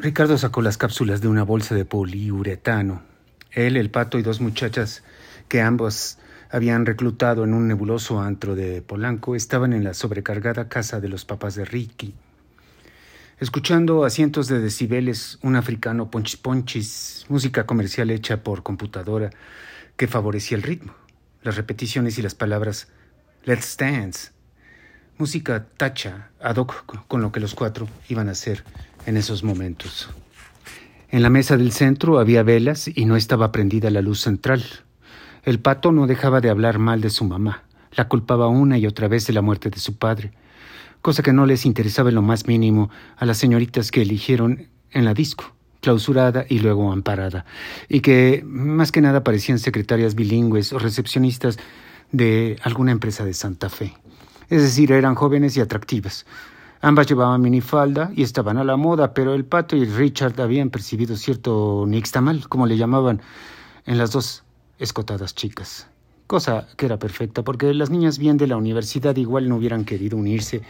Ricardo 0.00 0.38
sacó 0.38 0.62
las 0.62 0.78
cápsulas 0.78 1.20
de 1.20 1.26
una 1.26 1.42
bolsa 1.42 1.74
de 1.74 1.84
poliuretano. 1.84 3.02
Él, 3.50 3.76
el 3.76 3.90
pato 3.90 4.16
y 4.16 4.22
dos 4.22 4.40
muchachas 4.40 5.02
que 5.48 5.60
ambos 5.60 6.18
habían 6.50 6.86
reclutado 6.86 7.42
en 7.42 7.52
un 7.52 7.66
nebuloso 7.66 8.20
antro 8.20 8.54
de 8.54 8.80
Polanco 8.80 9.34
estaban 9.34 9.72
en 9.72 9.82
la 9.82 9.94
sobrecargada 9.94 10.68
casa 10.68 11.00
de 11.00 11.08
los 11.08 11.24
papás 11.24 11.56
de 11.56 11.64
Ricky. 11.64 12.14
Escuchando 13.40 14.04
a 14.04 14.10
cientos 14.10 14.46
de 14.46 14.60
decibeles 14.60 15.40
un 15.42 15.56
africano 15.56 16.12
ponchis 16.12 16.36
ponchis, 16.36 17.26
música 17.28 17.66
comercial 17.66 18.10
hecha 18.10 18.44
por 18.44 18.62
computadora 18.62 19.30
que 19.96 20.06
favorecía 20.06 20.58
el 20.58 20.62
ritmo, 20.62 20.94
las 21.42 21.56
repeticiones 21.56 22.18
y 22.18 22.22
las 22.22 22.36
palabras 22.36 22.86
Let's 23.44 23.76
Dance. 23.76 24.37
Música 25.18 25.66
tacha, 25.76 26.30
ad 26.40 26.56
hoc 26.56 26.84
con 27.08 27.20
lo 27.20 27.32
que 27.32 27.40
los 27.40 27.54
cuatro 27.54 27.88
iban 28.08 28.28
a 28.28 28.32
hacer 28.32 28.64
en 29.06 29.16
esos 29.16 29.42
momentos. 29.42 30.08
En 31.10 31.22
la 31.22 31.30
mesa 31.30 31.56
del 31.56 31.72
centro 31.72 32.18
había 32.18 32.42
velas 32.42 32.88
y 32.88 33.04
no 33.04 33.16
estaba 33.16 33.52
prendida 33.52 33.90
la 33.90 34.02
luz 34.02 34.20
central. 34.20 34.64
El 35.44 35.58
pato 35.58 35.92
no 35.92 36.06
dejaba 36.06 36.40
de 36.40 36.50
hablar 36.50 36.78
mal 36.78 37.00
de 37.00 37.10
su 37.10 37.24
mamá. 37.24 37.64
La 37.92 38.08
culpaba 38.08 38.48
una 38.48 38.78
y 38.78 38.86
otra 38.86 39.08
vez 39.08 39.26
de 39.26 39.32
la 39.32 39.42
muerte 39.42 39.70
de 39.70 39.78
su 39.78 39.96
padre 39.96 40.32
cosa 41.02 41.22
que 41.22 41.32
no 41.32 41.46
les 41.46 41.66
interesaba 41.66 42.08
en 42.08 42.16
lo 42.16 42.22
más 42.22 42.46
mínimo 42.46 42.90
a 43.16 43.26
las 43.26 43.38
señoritas 43.38 43.90
que 43.90 44.02
eligieron 44.02 44.68
en 44.90 45.04
la 45.04 45.14
disco, 45.14 45.54
clausurada 45.80 46.46
y 46.48 46.58
luego 46.58 46.92
amparada, 46.92 47.44
y 47.88 48.00
que 48.00 48.42
más 48.44 48.92
que 48.92 49.00
nada 49.00 49.24
parecían 49.24 49.58
secretarias 49.58 50.14
bilingües 50.14 50.72
o 50.72 50.78
recepcionistas 50.78 51.58
de 52.10 52.58
alguna 52.62 52.92
empresa 52.92 53.24
de 53.24 53.34
Santa 53.34 53.68
Fe. 53.68 53.94
Es 54.48 54.62
decir, 54.62 54.92
eran 54.92 55.14
jóvenes 55.14 55.56
y 55.56 55.60
atractivas. 55.60 56.26
Ambas 56.80 57.06
llevaban 57.06 57.40
minifalda 57.40 58.10
y 58.14 58.22
estaban 58.22 58.56
a 58.56 58.64
la 58.64 58.76
moda, 58.76 59.12
pero 59.12 59.34
el 59.34 59.44
pato 59.44 59.76
y 59.76 59.84
Richard 59.84 60.40
habían 60.40 60.70
percibido 60.70 61.16
cierto 61.16 61.84
nixtamal, 61.86 62.48
como 62.48 62.66
le 62.66 62.76
llamaban, 62.76 63.20
en 63.84 63.98
las 63.98 64.12
dos 64.12 64.44
escotadas 64.78 65.34
chicas 65.34 65.88
cosa 66.28 66.68
que 66.76 66.86
era 66.86 66.98
perfecta, 66.98 67.42
porque 67.42 67.72
las 67.72 67.90
niñas 67.90 68.18
bien 68.18 68.36
de 68.36 68.46
la 68.46 68.58
universidad 68.58 69.16
igual 69.16 69.48
no 69.48 69.56
hubieran 69.56 69.84
querido 69.84 70.18
unirse 70.18 70.60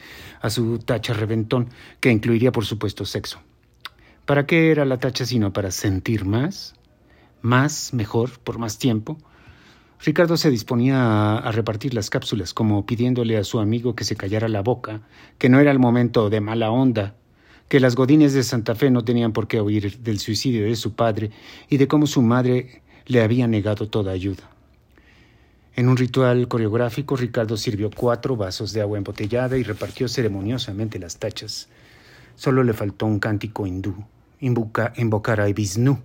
a 0.41 0.49
su 0.49 0.79
tacha 0.79 1.13
reventón, 1.13 1.69
que 2.01 2.11
incluiría 2.11 2.53
por 2.53 2.65
supuesto 2.65 3.05
sexo. 3.05 3.41
¿Para 4.25 4.47
qué 4.47 4.71
era 4.71 4.85
la 4.85 4.99
tacha 4.99 5.27
sino 5.27 5.53
para 5.53 5.73
sentir 5.73 6.25
más? 6.25 6.75
Más, 7.43 7.93
mejor, 7.93 8.39
por 8.39 8.59
más 8.59 8.79
tiempo. 8.79 9.19
Ricardo 10.01 10.37
se 10.37 10.51
disponía 10.51 11.39
a, 11.39 11.51
repartir 11.51 11.93
las 11.93 12.09
cápsulas, 12.09 12.55
como 12.55 12.87
pidiéndole 12.87 13.37
a 13.37 13.45
su 13.45 13.59
amigo 13.59 13.97
que 13.97 14.05
se 14.05 14.15
callara 14.15 14.49
la 14.49 14.63
boca, 14.63 15.01
que 15.39 15.49
no 15.49 15.59
era 15.59 15.73
el 15.73 15.81
momento 15.81 16.31
de 16.31 16.41
mala 16.41 16.71
onda, 16.71 17.17
que 17.69 17.81
las 17.81 17.97
godines 17.97 18.33
de 18.33 18.45
Santa 18.45 18.77
Fe 18.77 18.91
no 18.91 19.05
tenían 19.05 19.33
por 19.33 19.49
qué 19.49 19.61
oír 19.61 19.99
del 19.99 20.21
suicidio 20.21 20.65
de 20.65 20.77
su 20.77 20.95
padre 20.95 21.31
y 21.69 21.79
de 21.79 21.89
cómo 21.89 22.07
su 22.07 22.23
madre 22.23 22.83
le 23.07 23.23
había 23.23 23.49
negado 23.49 23.89
toda 23.89 24.13
ayuda. 24.13 24.49
En 25.75 25.89
un 25.89 25.97
ritual 25.97 26.47
coreográfico, 26.49 27.17
Ricardo 27.17 27.57
sirvió 27.57 27.91
cuatro 27.91 28.37
vasos 28.37 28.73
de 28.73 28.81
agua 28.81 28.99
embotellada 28.99 29.59
y 29.59 29.65
repartió 29.65 30.09
ceremoniosamente 30.09 30.99
las 30.99 31.19
tachas. 31.19 31.69
Solo 32.37 32.63
le 32.63 32.73
faltó 32.73 33.07
un 33.07 33.19
cántico 33.19 33.67
hindú, 33.67 33.95
invocar 34.41 35.41
a 35.41 35.47
Vishnu. 35.47 35.99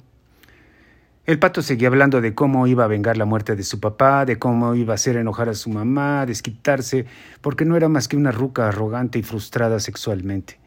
El 1.25 1.39
pato 1.39 1.61
seguía 1.61 1.88
hablando 1.88 2.19
de 2.19 2.35
cómo 2.35 2.67
iba 2.67 2.83
a 2.83 2.88
vengar 2.88 3.16
la 3.16 3.23
muerte 3.23 3.55
de 3.55 3.63
su 3.63 3.79
papá, 3.79 4.25
de 4.25 4.38
cómo 4.38 4.75
iba 4.75 4.93
a 4.93 4.95
hacer 4.95 5.16
enojar 5.16 5.47
a 5.47 5.53
su 5.53 5.69
mamá, 5.69 6.25
desquitarse, 6.25 7.05
porque 7.39 7.63
no 7.63 7.77
era 7.77 7.88
más 7.88 8.09
que 8.09 8.17
una 8.17 8.31
ruca 8.31 8.67
arrogante 8.67 9.19
y 9.19 9.23
frustrada 9.23 9.79
sexualmente. 9.79 10.59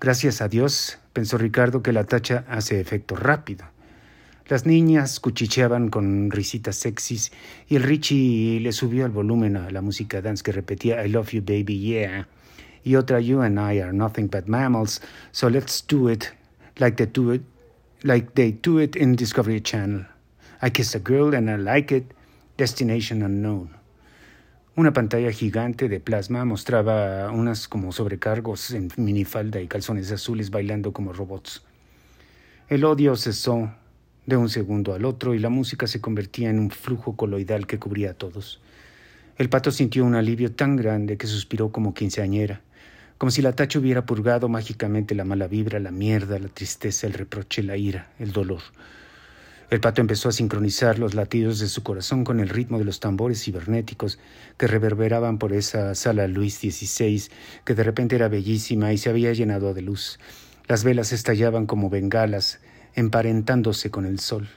Gracias 0.00 0.40
a 0.40 0.48
Dios, 0.48 0.98
pensó 1.12 1.36
Ricardo, 1.36 1.82
que 1.82 1.92
la 1.92 2.04
tacha 2.04 2.46
hace 2.48 2.80
efecto 2.80 3.14
rápido. 3.14 3.66
Las 4.48 4.64
niñas 4.64 5.20
cuchicheaban 5.20 5.90
con 5.90 6.30
risitas 6.30 6.76
sexys 6.76 7.30
y 7.68 7.76
el 7.76 7.82
Richie 7.82 8.58
le 8.60 8.72
subió 8.72 9.04
el 9.04 9.12
volumen 9.12 9.58
a 9.58 9.70
la 9.70 9.82
música 9.82 10.22
dance 10.22 10.42
que 10.42 10.52
repetía 10.52 11.04
I 11.04 11.10
love 11.10 11.32
you 11.32 11.42
baby 11.42 11.78
yeah 11.78 12.26
y 12.82 12.96
otra 12.96 13.20
You 13.20 13.42
and 13.42 13.58
I 13.58 13.80
are 13.80 13.92
nothing 13.92 14.28
but 14.28 14.46
mammals, 14.46 15.02
so 15.30 15.50
let's 15.50 15.84
do 15.86 16.08
it 16.08 16.24
like 16.78 16.96
they 16.96 17.06
do 17.06 17.34
it 17.34 17.42
like 18.02 18.32
they 18.34 18.52
do 18.52 18.78
it 18.78 18.96
in 18.96 19.16
Discovery 19.16 19.60
Channel. 19.60 20.06
I 20.62 20.70
kissed 20.70 20.94
a 20.94 20.98
girl 20.98 21.34
and 21.34 21.50
I 21.50 21.56
like 21.56 21.94
it. 21.94 22.04
Destination 22.56 23.22
unknown. 23.22 23.70
Una 24.76 24.92
pantalla 24.92 25.32
gigante 25.32 25.88
de 25.88 26.00
plasma 26.00 26.44
mostraba 26.44 27.30
unas 27.30 27.68
como 27.68 27.92
sobrecargos 27.92 28.70
en 28.70 28.88
minifalda 28.96 29.60
y 29.60 29.68
calzones 29.68 30.10
azules 30.12 30.50
bailando 30.50 30.92
como 30.92 31.12
robots. 31.12 31.62
El 32.68 32.84
odio 32.84 33.16
cesó 33.16 33.74
de 34.26 34.36
un 34.36 34.48
segundo 34.48 34.94
al 34.94 35.04
otro 35.04 35.34
y 35.34 35.38
la 35.38 35.48
música 35.48 35.86
se 35.86 36.00
convertía 36.00 36.50
en 36.50 36.58
un 36.58 36.70
flujo 36.70 37.16
coloidal 37.16 37.66
que 37.66 37.78
cubría 37.78 38.12
a 38.12 38.14
todos. 38.14 38.60
El 39.36 39.48
pato 39.48 39.70
sintió 39.70 40.04
un 40.04 40.14
alivio 40.14 40.52
tan 40.52 40.76
grande 40.76 41.16
que 41.16 41.26
suspiró 41.26 41.72
como 41.72 41.94
quinceañera, 41.94 42.62
como 43.20 43.30
si 43.30 43.42
la 43.42 43.52
tacha 43.52 43.78
hubiera 43.78 44.06
purgado 44.06 44.48
mágicamente 44.48 45.14
la 45.14 45.26
mala 45.26 45.46
vibra, 45.46 45.78
la 45.78 45.90
mierda, 45.90 46.38
la 46.38 46.48
tristeza, 46.48 47.06
el 47.06 47.12
reproche, 47.12 47.62
la 47.62 47.76
ira, 47.76 48.10
el 48.18 48.32
dolor. 48.32 48.62
El 49.68 49.78
pato 49.80 50.00
empezó 50.00 50.30
a 50.30 50.32
sincronizar 50.32 50.98
los 50.98 51.12
latidos 51.12 51.58
de 51.58 51.68
su 51.68 51.82
corazón 51.82 52.24
con 52.24 52.40
el 52.40 52.48
ritmo 52.48 52.78
de 52.78 52.86
los 52.86 52.98
tambores 52.98 53.44
cibernéticos 53.44 54.18
que 54.56 54.66
reverberaban 54.66 55.36
por 55.36 55.52
esa 55.52 55.94
sala 55.94 56.28
Luis 56.28 56.54
XVI, 56.54 57.24
que 57.66 57.74
de 57.74 57.82
repente 57.82 58.16
era 58.16 58.28
bellísima 58.28 58.90
y 58.94 58.96
se 58.96 59.10
había 59.10 59.34
llenado 59.34 59.74
de 59.74 59.82
luz. 59.82 60.18
Las 60.66 60.82
velas 60.82 61.12
estallaban 61.12 61.66
como 61.66 61.90
bengalas, 61.90 62.60
emparentándose 62.94 63.90
con 63.90 64.06
el 64.06 64.18
sol. 64.18 64.48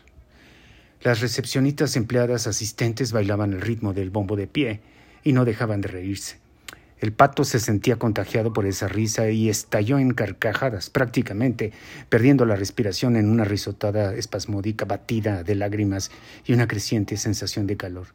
Las 1.01 1.19
recepcionistas 1.19 1.97
empleadas 1.97 2.47
asistentes 2.47 3.11
bailaban 3.11 3.51
el 3.51 3.59
ritmo 3.59 3.93
del 3.93 4.09
bombo 4.09 4.37
de 4.37 4.47
pie 4.47 4.79
y 5.21 5.33
no 5.33 5.43
dejaban 5.43 5.81
de 5.81 5.89
reírse. 5.89 6.42
El 7.03 7.11
pato 7.11 7.43
se 7.43 7.59
sentía 7.59 7.97
contagiado 7.97 8.53
por 8.53 8.65
esa 8.65 8.87
risa 8.87 9.29
y 9.29 9.49
estalló 9.49 9.99
en 9.99 10.13
carcajadas, 10.13 10.89
prácticamente 10.89 11.73
perdiendo 12.07 12.45
la 12.45 12.55
respiración 12.55 13.17
en 13.17 13.29
una 13.29 13.43
risotada 13.43 14.15
espasmódica 14.15 14.85
batida 14.85 15.43
de 15.43 15.55
lágrimas 15.55 16.11
y 16.45 16.53
una 16.53 16.65
creciente 16.65 17.17
sensación 17.17 17.67
de 17.67 17.75
calor. 17.75 18.07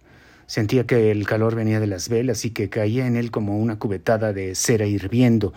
Sentía 0.47 0.87
que 0.87 1.11
el 1.11 1.27
calor 1.27 1.55
venía 1.55 1.81
de 1.81 1.87
las 1.87 2.09
velas 2.09 2.47
y 2.47 2.51
que 2.53 2.71
caía 2.71 3.07
en 3.07 3.17
él 3.17 3.31
como 3.31 3.59
una 3.59 3.79
cubetada 3.79 4.33
de 4.33 4.55
cera 4.55 4.87
hirviendo, 4.87 5.53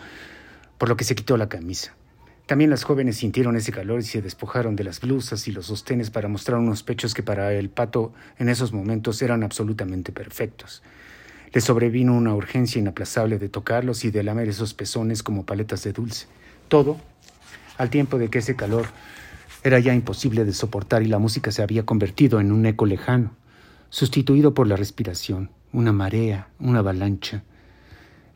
por 0.77 0.89
lo 0.89 0.97
que 0.97 1.05
se 1.05 1.15
quitó 1.15 1.37
la 1.37 1.47
camisa. 1.47 1.95
También 2.47 2.69
las 2.69 2.83
jóvenes 2.83 3.15
sintieron 3.15 3.55
ese 3.55 3.71
calor 3.71 4.01
y 4.01 4.03
se 4.03 4.21
despojaron 4.21 4.75
de 4.75 4.83
las 4.83 4.99
blusas 4.99 5.47
y 5.47 5.53
los 5.53 5.67
sostenes 5.67 6.09
para 6.09 6.27
mostrar 6.27 6.59
unos 6.59 6.83
pechos 6.83 7.13
que 7.13 7.23
para 7.23 7.53
el 7.53 7.69
pato 7.69 8.11
en 8.39 8.49
esos 8.49 8.73
momentos 8.73 9.21
eran 9.21 9.41
absolutamente 9.43 10.11
perfectos. 10.11 10.83
Le 11.53 11.61
sobrevino 11.61 12.15
una 12.15 12.33
urgencia 12.33 12.79
inaplazable 12.79 13.37
de 13.37 13.49
tocarlos 13.49 14.05
y 14.05 14.11
de 14.11 14.23
lamer 14.23 14.49
esos 14.49 14.73
pezones 14.73 15.23
como 15.23 15.45
paletas 15.45 15.83
de 15.83 15.93
dulce. 15.93 16.27
Todo, 16.67 16.97
al 17.77 17.89
tiempo 17.89 18.17
de 18.17 18.29
que 18.29 18.39
ese 18.39 18.55
calor 18.55 18.85
era 19.63 19.79
ya 19.79 19.93
imposible 19.93 20.45
de 20.45 20.53
soportar 20.53 21.03
y 21.03 21.07
la 21.07 21.19
música 21.19 21.51
se 21.51 21.61
había 21.61 21.85
convertido 21.85 22.39
en 22.39 22.51
un 22.51 22.65
eco 22.65 22.85
lejano, 22.85 23.35
sustituido 23.89 24.53
por 24.53 24.67
la 24.67 24.75
respiración, 24.75 25.51
una 25.73 25.91
marea, 25.91 26.47
una 26.59 26.79
avalancha, 26.79 27.43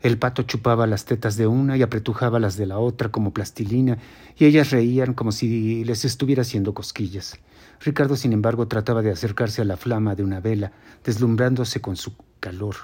el 0.02 0.18
pato 0.18 0.42
chupaba 0.42 0.86
las 0.86 1.04
tetas 1.04 1.36
de 1.36 1.46
una 1.46 1.76
y 1.76 1.82
apretujaba 1.82 2.38
las 2.38 2.56
de 2.56 2.66
la 2.66 2.78
otra 2.78 3.08
como 3.10 3.32
plastilina, 3.32 3.98
y 4.36 4.44
ellas 4.44 4.70
reían 4.70 5.14
como 5.14 5.32
si 5.32 5.84
les 5.84 6.04
estuviera 6.04 6.42
haciendo 6.42 6.74
cosquillas. 6.74 7.38
Ricardo, 7.80 8.14
sin 8.14 8.32
embargo, 8.32 8.68
trataba 8.68 9.02
de 9.02 9.10
acercarse 9.10 9.62
a 9.62 9.64
la 9.64 9.76
flama 9.76 10.14
de 10.14 10.22
una 10.22 10.40
vela, 10.40 10.72
deslumbrándose 11.04 11.80
con 11.80 11.96
su 11.96 12.14
calor. 12.40 12.76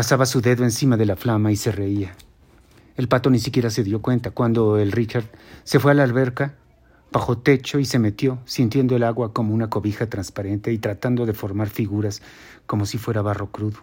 Pasaba 0.00 0.24
su 0.24 0.40
dedo 0.40 0.64
encima 0.64 0.96
de 0.96 1.04
la 1.04 1.14
flama 1.14 1.52
y 1.52 1.56
se 1.56 1.72
reía. 1.72 2.14
El 2.96 3.06
pato 3.06 3.28
ni 3.28 3.38
siquiera 3.38 3.68
se 3.68 3.84
dio 3.84 4.00
cuenta 4.00 4.30
cuando 4.30 4.78
el 4.78 4.92
Richard 4.92 5.26
se 5.62 5.78
fue 5.78 5.90
a 5.90 5.94
la 5.94 6.04
alberca, 6.04 6.54
bajo 7.12 7.36
techo 7.36 7.78
y 7.78 7.84
se 7.84 7.98
metió, 7.98 8.38
sintiendo 8.46 8.96
el 8.96 9.02
agua 9.02 9.34
como 9.34 9.52
una 9.52 9.68
cobija 9.68 10.08
transparente 10.08 10.72
y 10.72 10.78
tratando 10.78 11.26
de 11.26 11.34
formar 11.34 11.68
figuras 11.68 12.22
como 12.64 12.86
si 12.86 12.96
fuera 12.96 13.20
barro 13.20 13.52
crudo. 13.52 13.76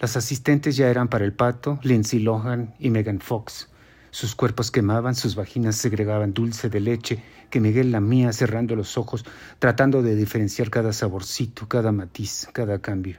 Las 0.00 0.16
asistentes 0.16 0.78
ya 0.78 0.88
eran 0.88 1.08
para 1.08 1.26
el 1.26 1.34
pato, 1.34 1.78
Lindsay 1.82 2.20
Lohan 2.20 2.74
y 2.78 2.88
Megan 2.88 3.20
Fox. 3.20 3.68
Sus 4.10 4.34
cuerpos 4.34 4.70
quemaban, 4.70 5.14
sus 5.14 5.34
vaginas 5.36 5.76
segregaban 5.76 6.32
dulce 6.32 6.70
de 6.70 6.80
leche 6.80 7.22
que 7.50 7.60
Miguel 7.60 7.92
lamía 7.92 8.32
cerrando 8.32 8.74
los 8.74 8.96
ojos, 8.96 9.26
tratando 9.58 10.00
de 10.00 10.16
diferenciar 10.16 10.70
cada 10.70 10.94
saborcito, 10.94 11.68
cada 11.68 11.92
matiz, 11.92 12.48
cada 12.54 12.80
cambio. 12.80 13.18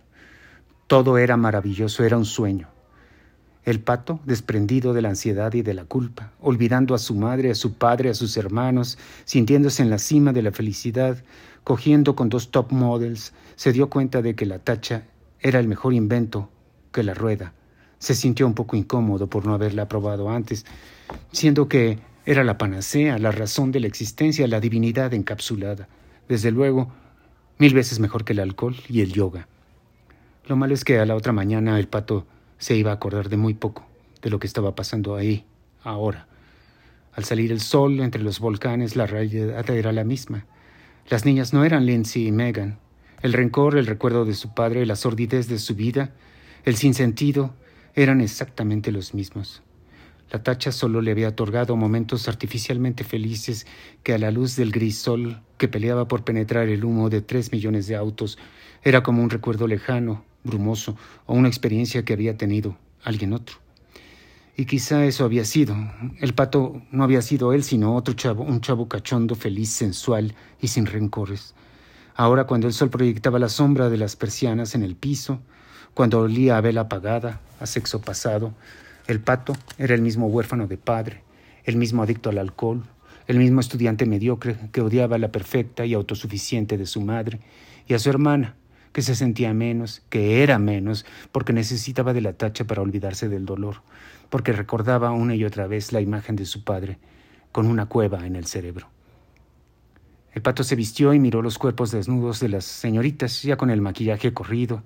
Todo 0.88 1.18
era 1.18 1.36
maravilloso, 1.36 2.06
era 2.06 2.18
un 2.18 2.24
sueño. 2.24 2.69
El 3.66 3.81
pato, 3.81 4.22
desprendido 4.25 4.94
de 4.94 5.01
la 5.01 5.10
ansiedad 5.10 5.54
y 5.54 5.62
de 5.62 5.74
la 5.74 5.84
culpa, 5.84 6.31
olvidando 6.39 6.95
a 6.95 6.98
su 6.98 7.13
madre, 7.13 7.51
a 7.51 7.56
su 7.56 7.74
padre, 7.74 8.10
a 8.10 8.13
sus 8.13 8.38
hermanos, 8.38 8.98
sintiéndose 9.25 9.84
en 9.84 9.89
la 9.89 9.98
cima 9.98 10.31
de 10.31 10.42
la 10.42 10.54
felicidad, 10.54 11.22
cogiendo 11.66 12.16
con 12.16 12.30
dos 12.30 12.51
top 12.51 12.72
models, 12.72 13.34
se 13.57 13.74
dio 13.74 13.89
cuenta 13.89 14.22
de 14.22 14.36
que 14.36 14.45
la 14.45 14.60
tacha 14.60 15.04
era 15.42 15.60
el 15.60 15.68
mejor 15.68 15.94
invento 15.94 16.50
que 16.94 17.04
la 17.04 17.13
rueda. 17.13 17.51
Se 18.00 18.16
sintió 18.16 18.48
un 18.48 18.54
poco 18.54 18.78
incómodo 18.78 19.28
por 19.28 19.45
no 19.45 19.54
haberla 19.54 19.89
probado 19.89 20.30
antes, 20.30 20.66
siendo 21.34 21.68
que 21.68 22.00
Era 22.28 22.44
la 22.44 22.57
panacea, 22.57 23.18
la 23.19 23.31
razón 23.31 23.72
de 23.72 23.80
la 23.80 23.88
existencia, 23.88 24.45
la 24.50 24.60
divinidad 24.60 25.13
encapsulada. 25.13 25.88
Desde 26.28 26.51
luego, 26.51 26.92
mil 27.57 27.74
veces 27.74 28.01
mejor 28.01 28.25
que 28.25 28.34
el 28.34 28.42
alcohol 28.42 28.75
y 28.89 29.00
el 29.00 29.13
yoga. 29.13 29.48
Lo 30.47 30.55
malo 30.55 30.73
es 30.73 30.85
que 30.85 30.97
a 30.97 31.05
la 31.05 31.15
otra 31.15 31.33
mañana 31.33 31.77
el 31.77 31.89
pato 31.89 32.25
se 32.57 32.77
iba 32.77 32.91
a 32.91 32.94
acordar 32.94 33.27
de 33.27 33.35
muy 33.35 33.53
poco 33.53 33.85
de 34.21 34.29
lo 34.29 34.39
que 34.39 34.47
estaba 34.47 34.75
pasando 34.75 35.15
ahí, 35.15 35.44
ahora. 35.83 36.27
Al 37.11 37.25
salir 37.25 37.51
el 37.51 37.59
sol 37.59 37.99
entre 37.99 38.23
los 38.23 38.39
volcanes, 38.39 38.95
la 38.95 39.07
realidad 39.07 39.69
era 39.69 39.91
la 39.91 40.05
misma. 40.05 40.45
Las 41.09 41.25
niñas 41.25 41.51
no 41.51 41.65
eran 41.65 41.85
Lindsay 41.85 42.27
y 42.27 42.31
Megan. 42.31 42.79
El 43.21 43.33
rencor, 43.33 43.77
el 43.77 43.88
recuerdo 43.88 44.23
de 44.23 44.35
su 44.35 44.53
padre, 44.53 44.85
la 44.85 44.95
sordidez 44.95 45.49
de 45.49 45.59
su 45.59 45.75
vida, 45.75 46.11
el 46.63 46.77
sinsentido, 46.77 47.53
eran 47.93 48.21
exactamente 48.21 48.93
los 48.93 49.13
mismos. 49.13 49.63
La 50.31 50.43
tacha 50.43 50.71
solo 50.71 51.01
le 51.01 51.11
había 51.11 51.29
otorgado 51.29 51.75
momentos 51.75 52.29
artificialmente 52.29 53.03
felices 53.03 53.67
que 54.03 54.13
a 54.13 54.17
la 54.17 54.31
luz 54.31 54.55
del 54.55 54.71
gris 54.71 54.97
sol 54.97 55.41
que 55.57 55.67
peleaba 55.67 56.07
por 56.07 56.23
penetrar 56.23 56.69
el 56.69 56.85
humo 56.85 57.09
de 57.09 57.21
tres 57.21 57.51
millones 57.51 57.88
de 57.88 57.97
autos 57.97 58.38
era 58.83 59.03
como 59.03 59.21
un 59.23 59.29
recuerdo 59.29 59.67
lejano, 59.67 60.23
brumoso 60.47 60.97
o 61.27 61.35
una 61.35 61.47
experiencia 61.47 62.03
que 62.03 62.13
había 62.13 62.38
tenido 62.38 62.75
alguien 63.03 63.33
otro. 63.33 63.57
Y 64.55 64.65
quizá 64.65 65.05
eso 65.05 65.23
había 65.23 65.45
sido. 65.45 65.75
El 66.19 66.33
pato 66.33 66.81
no 66.89 67.03
había 67.03 67.21
sido 67.21 67.53
él, 67.53 67.63
sino 67.63 67.95
otro 67.95 68.15
chavo, 68.15 68.44
un 68.44 68.59
chavo 68.59 68.88
cachondo, 68.88 69.35
feliz, 69.35 69.69
sensual 69.69 70.33
y 70.59 70.69
sin 70.69 70.88
rencores. 70.88 71.53
Ahora, 72.15 72.45
cuando 72.45 72.65
el 72.65 72.73
sol 72.73 72.89
proyectaba 72.89 73.38
la 73.38 73.49
sombra 73.49 73.91
de 73.91 73.97
las 73.97 74.15
persianas 74.15 74.73
en 74.73 74.81
el 74.81 74.95
piso, 74.95 75.39
cuando 75.94 76.21
olía 76.21 76.57
a 76.57 76.61
vela 76.61 76.81
apagada, 76.81 77.39
a 77.59 77.67
sexo 77.67 78.01
pasado, 78.01 78.55
el 79.05 79.19
pato 79.19 79.53
era 79.77 79.93
el 79.93 80.01
mismo 80.01 80.25
huérfano 80.25 80.65
de 80.65 80.77
padre, 80.77 81.21
el 81.63 81.77
mismo 81.77 82.01
adicto 82.01 82.31
al 82.31 82.39
alcohol, 82.39 82.83
el 83.27 83.38
mismo 83.38 83.59
estudiante 83.59 84.07
mediocre 84.07 84.57
que 84.71 84.81
odiaba 84.81 85.17
a 85.17 85.19
la 85.19 85.31
perfecta 85.31 85.85
y 85.85 85.93
autosuficiente 85.93 86.77
de 86.77 86.88
su 86.88 87.01
madre 87.01 87.39
y 87.88 87.93
a 87.93 88.00
su 88.00 88.09
hermana, 88.09 88.55
que 88.92 89.01
se 89.01 89.16
sentía 89.16 89.54
menos, 89.54 90.01
que 90.10 90.44
era 90.44 90.60
menos, 90.60 91.06
porque 91.31 91.54
necesitaba 91.54 92.13
de 92.13 92.22
la 92.22 92.34
tacha 92.34 92.66
para 92.66 92.81
olvidarse 92.81 93.30
del 93.30 93.45
dolor, 93.45 93.81
porque 94.30 94.51
recordaba 94.51 95.12
una 95.12 95.36
y 95.36 95.45
otra 95.45 95.68
vez 95.68 95.94
la 95.94 96.01
imagen 96.01 96.36
de 96.36 96.45
su 96.45 96.63
padre, 96.63 96.98
con 97.51 97.68
una 97.68 97.88
cueva 97.88 98.25
en 98.25 98.36
el 98.36 98.45
cerebro. 98.45 98.89
El 100.34 100.42
pato 100.42 100.63
se 100.63 100.75
vistió 100.75 101.13
y 101.13 101.19
miró 101.19 101.42
los 101.42 101.57
cuerpos 101.57 101.92
desnudos 101.92 102.39
de 102.39 102.50
las 102.50 102.66
señoritas, 102.66 103.42
ya 103.42 103.57
con 103.57 103.69
el 103.72 103.81
maquillaje 103.81 104.34
corrido, 104.34 104.84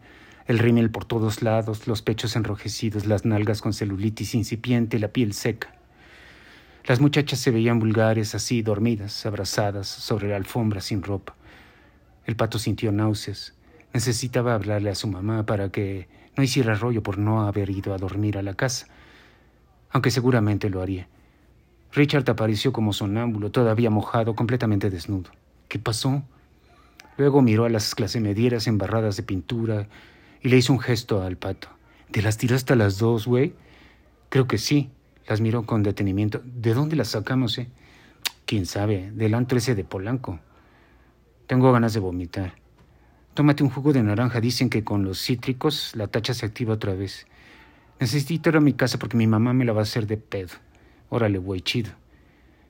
el 0.47 0.59
rímel 0.59 0.91
por 0.91 1.05
todos 1.05 1.41
lados, 1.41 1.87
los 1.87 2.01
pechos 2.01 2.35
enrojecidos, 2.35 3.05
las 3.05 3.25
nalgas 3.25 3.61
con 3.61 3.73
celulitis 3.73 4.33
incipiente, 4.33 4.99
la 4.99 5.09
piel 5.09 5.33
seca. 5.33 5.75
Las 6.85 6.99
muchachas 6.99 7.39
se 7.39 7.51
veían 7.51 7.79
vulgares 7.79 8.33
así, 8.33 8.61
dormidas, 8.61 9.25
abrazadas, 9.25 9.87
sobre 9.87 10.29
la 10.29 10.35
alfombra 10.35 10.81
sin 10.81 11.03
ropa. 11.03 11.35
El 12.25 12.35
pato 12.35 12.57
sintió 12.57 12.91
náuseas. 12.91 13.53
Necesitaba 13.93 14.53
hablarle 14.53 14.89
a 14.89 14.95
su 14.95 15.07
mamá 15.07 15.45
para 15.45 15.69
que 15.69 16.07
no 16.35 16.43
hiciera 16.43 16.75
rollo 16.75 17.03
por 17.03 17.17
no 17.17 17.41
haber 17.41 17.69
ido 17.69 17.93
a 17.93 17.97
dormir 17.97 18.37
a 18.37 18.41
la 18.41 18.53
casa, 18.53 18.87
aunque 19.91 20.11
seguramente 20.11 20.69
lo 20.69 20.81
haría. 20.81 21.07
Richard 21.93 22.29
apareció 22.29 22.71
como 22.71 22.93
sonámbulo, 22.93 23.51
todavía 23.51 23.89
mojado, 23.89 24.33
completamente 24.35 24.89
desnudo. 24.89 25.29
¿Qué 25.67 25.77
pasó? 25.77 26.23
Luego 27.17 27.41
miró 27.41 27.65
a 27.65 27.69
las 27.69 27.93
clasemedieras 27.95 28.67
embarradas 28.67 29.17
de 29.17 29.23
pintura 29.23 29.87
y 30.41 30.49
le 30.49 30.57
hizo 30.57 30.71
un 30.71 30.79
gesto 30.79 31.21
al 31.21 31.35
pato. 31.35 31.67
¿Te 32.11 32.21
las 32.21 32.37
tiraste 32.37 32.73
a 32.73 32.75
las 32.77 32.97
dos, 32.97 33.27
güey? 33.27 33.53
Creo 34.29 34.47
que 34.47 34.57
sí. 34.57 34.89
Las 35.27 35.39
miró 35.39 35.65
con 35.65 35.83
detenimiento. 35.83 36.41
¿De 36.43 36.73
dónde 36.73 36.95
las 36.95 37.09
sacamos, 37.09 37.57
eh? 37.57 37.67
Quién 38.45 38.65
sabe, 38.65 39.11
del 39.11 39.33
antro 39.33 39.57
ese 39.57 39.75
de 39.75 39.83
Polanco. 39.83 40.39
Tengo 41.47 41.71
ganas 41.71 41.93
de 41.93 41.99
vomitar. 41.99 42.60
Tómate 43.33 43.63
un 43.63 43.69
jugo 43.69 43.93
de 43.93 44.03
naranja. 44.03 44.41
Dicen 44.41 44.69
que 44.69 44.83
con 44.83 45.05
los 45.05 45.21
cítricos 45.21 45.95
la 45.95 46.07
tacha 46.07 46.33
se 46.33 46.45
activa 46.45 46.73
otra 46.73 46.93
vez. 46.93 47.27
Necesito 47.99 48.49
ir 48.49 48.57
a 48.57 48.61
mi 48.61 48.73
casa 48.73 48.99
porque 48.99 49.15
mi 49.15 49.25
mamá 49.25 49.53
me 49.53 49.63
la 49.63 49.71
va 49.71 49.79
a 49.79 49.83
hacer 49.83 50.05
de 50.05 50.17
pedo. 50.17 50.49
Órale, 51.09 51.37
güey, 51.37 51.61
chido. 51.61 51.91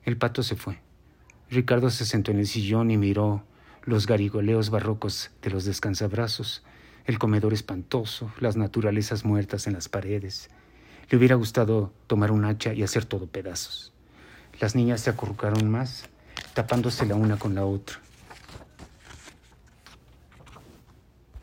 El 0.04 0.16
pato 0.16 0.42
se 0.42 0.54
fue. 0.54 0.78
Ricardo 1.50 1.90
se 1.90 2.06
sentó 2.06 2.30
en 2.30 2.38
el 2.38 2.46
sillón 2.46 2.90
y 2.92 2.96
miró 2.96 3.42
los 3.84 4.06
garigoleos 4.06 4.70
barrocos 4.70 5.30
de 5.42 5.50
los 5.50 5.64
descansabrazos, 5.64 6.62
el 7.06 7.18
comedor 7.18 7.52
espantoso, 7.52 8.32
las 8.38 8.56
naturalezas 8.56 9.24
muertas 9.24 9.66
en 9.66 9.72
las 9.72 9.88
paredes. 9.88 10.48
Le 11.10 11.18
hubiera 11.18 11.34
gustado 11.34 11.92
tomar 12.06 12.30
un 12.30 12.44
hacha 12.44 12.72
y 12.72 12.84
hacer 12.84 13.04
todo 13.04 13.26
pedazos. 13.26 13.92
Las 14.60 14.76
niñas 14.76 15.00
se 15.00 15.10
acurrucaron 15.10 15.68
más, 15.68 16.08
tapándose 16.54 17.04
la 17.04 17.16
una 17.16 17.36
con 17.36 17.56
la 17.56 17.64
otra. 17.64 17.96